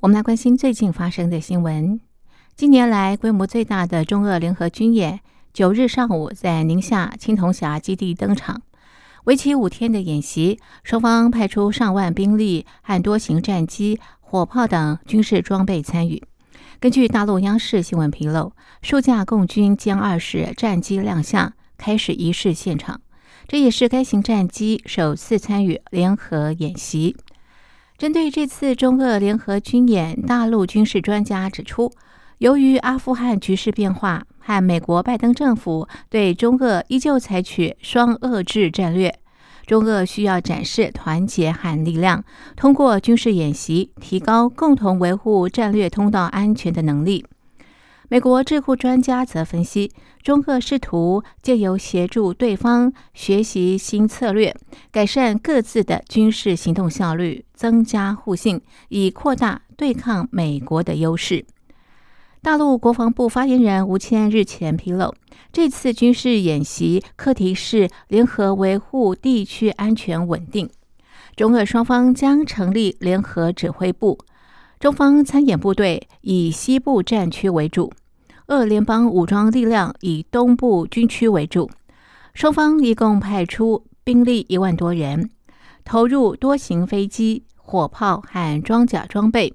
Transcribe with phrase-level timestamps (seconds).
[0.00, 1.98] 我们来关心最近发生的新闻。
[2.54, 5.20] 近年来规模最大的中俄联合军演，
[5.54, 8.60] 九日上午在宁夏青铜峡基地登场。
[9.24, 16.22] 为期五天的演习，双方派出上万兵力和多型战机、火炮等军事装备参与。
[16.78, 18.52] 根据大陆央视新闻披露，
[18.82, 23.00] 数架共军歼二十战机亮相，开始仪式现场。
[23.48, 27.16] 这也是该型战机首次参与联合演习。
[27.98, 31.90] 针对这次中俄联合军演，大陆军事专家指出。
[32.38, 39.18] 由于阿富汗局势变化和美国拜登政府对中俄依旧采取双遏制战略，
[39.64, 42.22] 中俄需要展示团结和力量，
[42.54, 47.24] 通过军事演习提高共同维护战略通道安全的能力。
[48.08, 49.90] 美国智库专家则分析，
[50.22, 54.54] 中俄试图借由协助对方学习新策略，
[54.92, 61.44] 改善各自的军事行动效率，增加互信，以扩大对抗美国的优势。
[62.40, 65.12] 大陆国防部发言人吴谦日前披露，
[65.52, 70.70] 这次军事演习课题是联合维护地区安全稳定。
[71.34, 74.16] 中俄双方将成立联合指挥部，
[74.78, 77.90] 中方参演部队以西部战区为主，
[78.48, 81.70] 俄联邦武装力量以东部军区为主。
[82.34, 85.30] 双方一共派出兵力一万多人，
[85.82, 89.54] 投入多型飞机、火炮和装甲装备，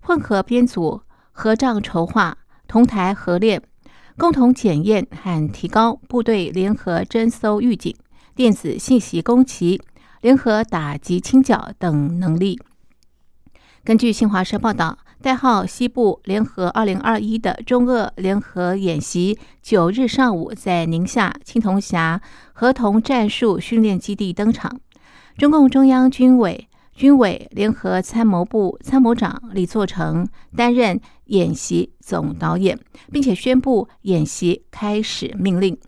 [0.00, 1.02] 混合编组。
[1.30, 3.62] 合帐筹划，同台合练，
[4.16, 7.94] 共同检验和提高部队联合侦搜预警、
[8.34, 9.80] 电子信息攻击、
[10.20, 12.60] 联合打击清剿等能力。
[13.88, 22.20] 根据新华社报道，代号“西部联合二零二一”的中俄联合演习，九日上午在宁夏青铜峡
[22.52, 24.78] 合同战术训练基地登场。
[25.38, 26.68] 中共中央军委。
[26.94, 32.76] 军委联合参谋部参谋长李作成担任演习总导演，
[33.12, 35.78] 并且宣布演习开始命令。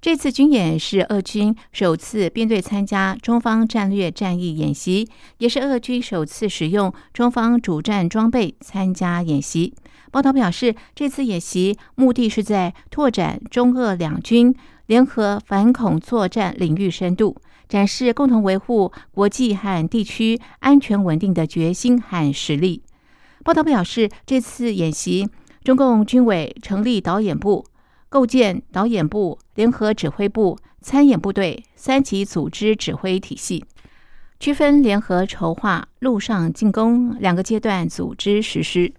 [0.00, 5.08] 这次军演是俄军首次编队参加中方战略战役演习，
[5.38, 9.74] 也是俄军首次使用中方主战装备参加演习。
[10.12, 14.54] 报道表示，这次演习目的是在拓展中俄两军
[14.86, 17.36] 联合反恐作战领域深度。
[17.68, 22.80] 展示共同维护国际和地区安全稳定的决心和实力。
[23.42, 25.28] 报道表示，这次演习，
[25.64, 27.64] 中共军委成立导演部，
[28.08, 33.64] 构建导演部、联合指挥部、参演部队三级组织指挥体系，
[34.38, 38.92] 区分联合筹划、陆上进攻两个阶段组织实施。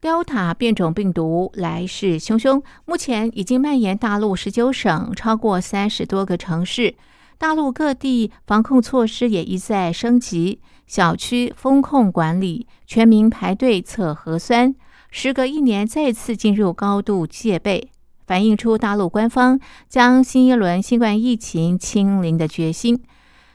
[0.00, 6.94] Delta 变种病毒来势汹汹，目前已经蔓延大陆十九省，超过三十多个城市。
[7.36, 14.74] 大陆各地防控措施也一再升级，小区封控管理，全民排队测核酸，
[15.10, 17.90] 时隔一年再次进入高度戒备，
[18.26, 23.02] 反映出大陆官方将新一轮新冠疫情清零的决心。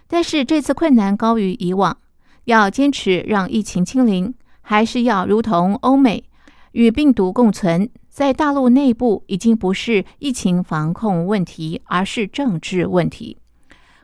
[0.07, 1.97] 但是这次困难高于以往，
[2.43, 6.23] 要坚持让疫情清零，还是要如同欧美？
[6.73, 13.37] 与病毒共存，在大陆内部已经不是疫情防控问题，而是政治问题。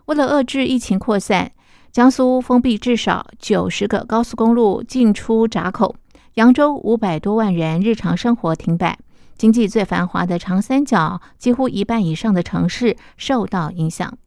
[0.05, 1.51] 为了遏制疫情扩散，
[1.91, 5.93] 江苏封闭至少九十个高速公路进出闸口，
[6.35, 8.97] 扬州五百多万人日常生活停摆，
[9.37, 14.17] 经济最繁华的长三角几乎一半以上的城市受到影响。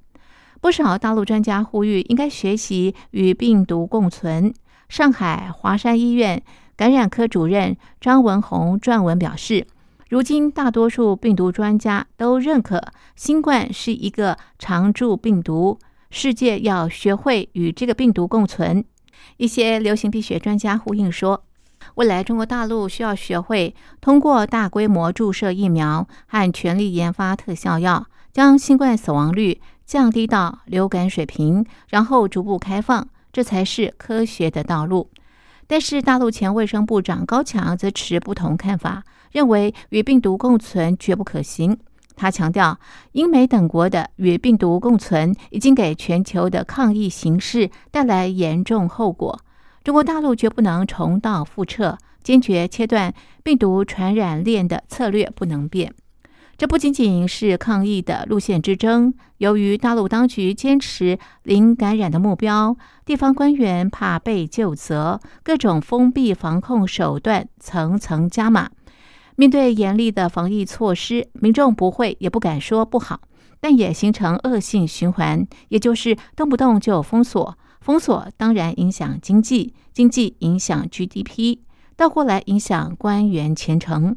[0.61, 4.53] 不少大陆专家呼吁，应该学习与病毒共存。
[4.89, 6.43] 上海华山医院。
[6.77, 9.65] 感染科主任张文宏撰文表示，
[10.09, 12.83] 如今大多数病毒专家都认可
[13.15, 15.79] 新冠是一个常驻病毒，
[16.11, 18.85] 世界要学会与这个病毒共存。
[19.37, 21.45] 一些流行病学专家呼应说，
[21.95, 35.11] 未来中国大陆需要学会通过大规模注射疫苗和全力研发特效药，将新冠死亡率降低到流感水平，然后逐步开放，这才是科学的道路。
[35.67, 39.03] 但是，大陆前卫生部长高强则持不同看法，
[39.33, 41.79] 认为与病毒共存绝不可行。
[42.17, 42.79] 他强调，
[43.13, 49.41] 英美等国的与病毒共存已经给全球的抗疫形势带来严重后果。
[49.85, 55.93] 中国大陆绝不能重蹈覆辙，坚决切断病毒传染链的策略不能变。
[56.57, 59.13] 这不仅仅是抗疫的路线之争。
[59.37, 68.71] 由于大陆当局坚持零感染的目标，地方官员怕被就责，各种封闭防控手段层层加码。
[69.37, 73.21] 面对严厉的防疫措施，民众不会也不敢说不好，
[73.61, 77.59] 但也形成恶性循环，也就是动不动就封锁。
[77.85, 81.59] 封锁当然影响经济，经济影响 GDP，
[81.97, 84.17] 倒过来影响官员前程。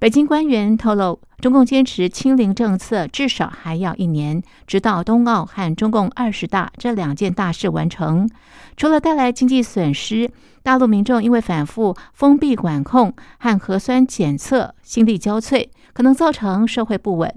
[0.00, 8.28] 北京官员透露，中共坚持清零政策至少还要一年，直到冬奥和中共二十大这两件大事完成。
[8.76, 10.28] 除了带来经济损失，
[10.64, 17.32] 大陆民众因为反复封闭管控和核酸检测心力交瘁，可能造成社会不稳。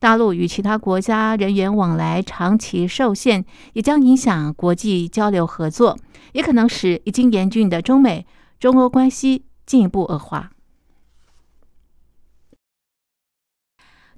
[0.00, 5.98] 大陆与其他国家人员往来长期受限，也将影响国际交流合作，
[6.32, 8.26] 也可能使已经严峻的中美、
[8.60, 10.50] 中欧关系进一步恶化。《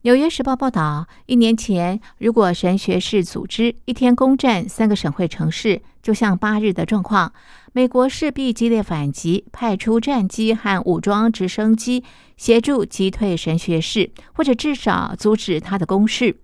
[0.02, 7.31] 纽约时报》报道，一年前，如果神学士组织一天攻占三个省会城市，就像八日的状况，
[7.75, 12.02] 美国势必激烈反击，派出战机和武装直升机
[12.38, 16.35] 协助击退神学士，或者至少阻止他的攻势。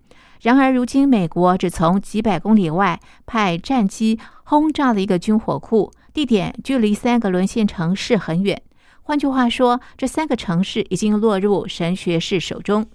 [0.43, 8.61] 然而，如今美国只从几百公里外派战机轰炸了一个军火库，地点距离三个沦陷城市很远。
[9.05, 12.87] 换句话说，这三个城市已经落入神学士手中。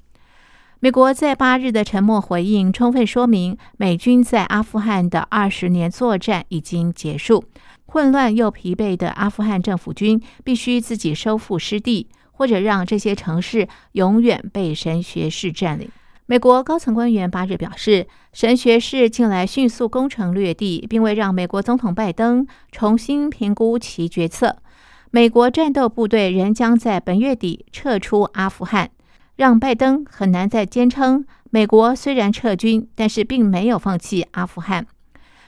[0.84, 7.44] 美国在八日的沉默回应，充分说明美军在阿富汗的二十年作战已经结束。
[7.86, 15.88] 混乱又疲惫的阿富汗政府军必须自己收复失地，或者让这些城市永远被神学士占领。
[16.26, 24.58] 美国高层官员八日表示，神学士近来迅速攻城略地，并未让美国总统拜登重新评估其决策。
[25.12, 28.90] 美国战斗部队仍将在本月底撤出阿富汗。
[29.42, 34.86] 让拜登很难再坚称，美国虽然撤军，但是并没有放弃阿富汗。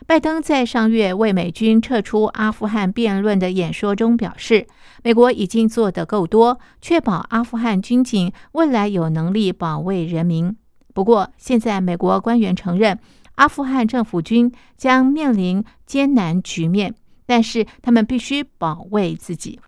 [0.08, 4.66] 拜登在上月为美军撤出阿富汗辩论的演说中表示，
[5.04, 10.58] 美国已经做得够多，确保阿富汗军警未来有能力保卫人民。
[10.96, 12.98] 不过，现在美国官员承认，
[13.36, 16.96] 阿富汗政府军将面临艰难局面，
[17.28, 19.60] 但是他们必须保卫自己。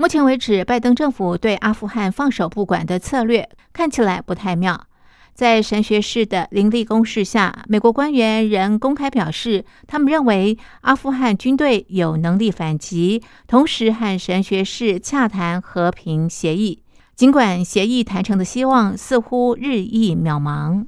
[0.00, 4.86] 目前为止，拜登政府对阿富汗放手不管的策略看起来不太妙。
[5.34, 16.82] 在神学士的凌厉攻势下，美国官员仍公开表示，他们认为阿富汗军队有能力反击，同时和神学士洽谈和平协议。
[17.14, 20.86] 尽管协议谈成的希望似乎日益渺茫。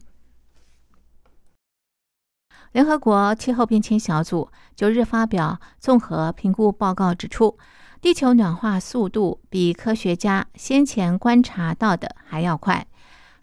[2.72, 7.58] 联合国气候变迁小组九日发表综合评估报告，指出。
[8.02, 12.84] 地球暖化速度比科学家先前观察到的还要快，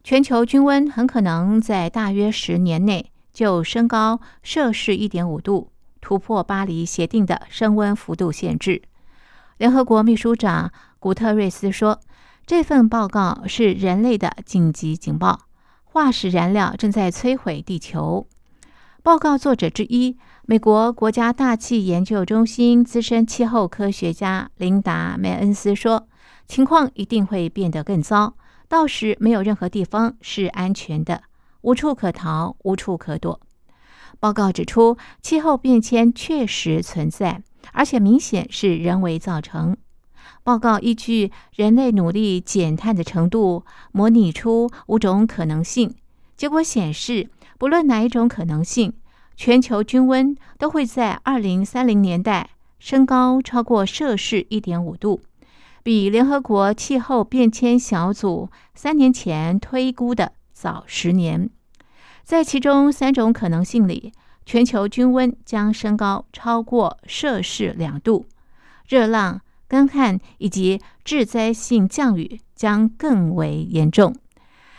[0.03, 5.71] 全球均温很可能在大约十年内就升高摄氏一点五度，
[6.01, 8.81] 突破巴黎协定的升温幅度限制。
[9.57, 12.01] 联合国秘书长古特瑞斯说
[12.45, 15.43] ：“这份报告是人类的紧急警报，
[15.85, 18.27] 化石燃料正在摧毁地球。”
[19.09, 20.19] 报告作者之一。
[20.45, 26.07] 美国国家大气研究中心资深气候科学家琳达·梅恩斯说
[26.47, 28.35] ：“情况一定会变得更糟，
[28.67, 31.23] 到时没有任何地方是安全的，
[31.61, 33.41] 无处可逃，无处可躲。”
[34.21, 37.41] 报告指出，气候变迁确实存在，
[37.73, 39.75] 而且明显是人为造成。
[40.43, 45.95] 报告依据人类努力减碳的程度，模拟出五种可能性，
[46.37, 48.93] 结果显示，不论哪一种可能性。
[49.39, 55.21] 全球均温都会在二零三零年代升高超过摄氏一点五度，
[55.81, 61.49] 比联合国气候变迁小组三年前推估的早十年。
[62.25, 64.11] 在其中三种可能性里，
[64.45, 68.25] 全球均温将升高超过摄氏两度，
[68.89, 74.13] 热浪、干旱以及致灾性降雨将更为严重。